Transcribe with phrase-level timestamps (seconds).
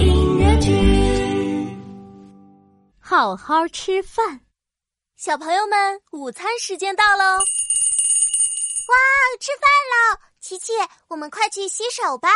[0.00, 1.76] 音乐剧，
[2.98, 4.40] 好好吃饭。
[5.16, 7.24] 小朋友们，午餐时间到喽！
[7.34, 8.96] 哇，
[9.38, 10.18] 吃饭喽！
[10.40, 10.72] 琪琪，
[11.08, 12.30] 我们快去洗手吧。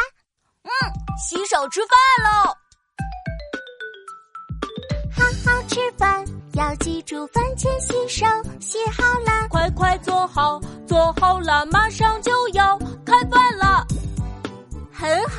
[0.63, 0.71] 嗯，
[1.19, 2.55] 洗手吃饭喽！
[5.17, 6.25] 好好吃饭，
[6.55, 8.27] 要记住饭前洗手。
[8.61, 12.21] 洗好了，快快坐好，坐好了，马上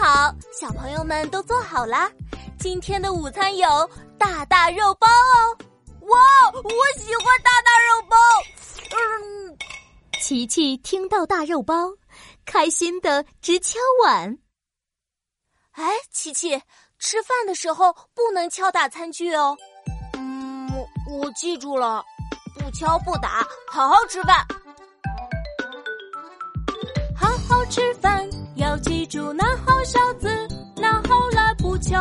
[0.07, 2.11] 好，小朋友们都做好了。
[2.59, 3.67] 今天的午餐有
[4.19, 5.57] 大大肉包哦！
[6.01, 6.19] 哇，
[6.53, 8.15] 我喜欢大大肉包。
[8.91, 9.57] 嗯，
[10.21, 11.89] 琪琪听到大肉包，
[12.45, 14.37] 开心的直敲碗。
[15.71, 16.61] 哎，琪琪，
[16.99, 19.57] 吃饭的时候不能敲打餐具哦。
[20.13, 20.69] 嗯，
[21.09, 22.05] 我记住了，
[22.53, 24.45] 不敲不打，好好吃饭。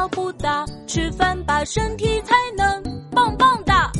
[0.09, 3.91] 不打，吃饭把身体才能棒棒哒。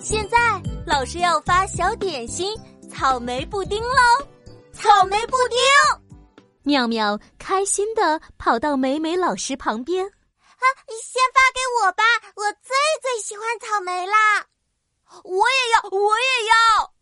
[0.00, 0.38] 现在
[0.86, 2.54] 老师要发小点心——
[2.90, 4.26] 草莓布丁喽！
[4.72, 5.58] 草莓布丁，
[6.62, 10.04] 妙妙开心的跑到美美老师旁边。
[10.06, 12.02] 啊，先发给我吧，
[12.34, 14.46] 我最最喜欢草莓啦！
[15.24, 16.92] 我也要，我也要。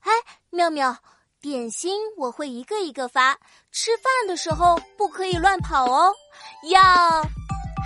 [0.00, 0.12] 哎，
[0.50, 0.96] 妙妙。
[1.42, 3.34] 点心我会一个一个发，
[3.72, 6.14] 吃饭的时候不可以乱跑哦，
[6.68, 6.80] 要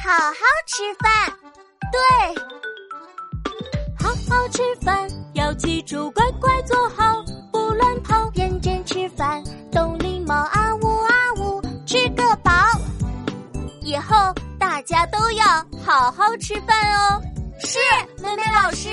[0.04, 0.34] 好好
[0.66, 1.32] 吃饭。
[1.90, 2.00] 对，
[3.98, 12.52] 好好吃饭，要记住乖乖坐好，不乱跑，认真吃饭，懂礼貌啊呜啊呜，吃个饱。
[13.80, 14.14] 以后
[14.60, 15.46] 大家都要
[15.82, 17.22] 好好吃饭哦。
[17.60, 17.78] 是，
[18.22, 18.90] 妹妹老师，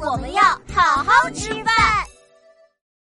[0.00, 1.63] 我们要好好吃饭。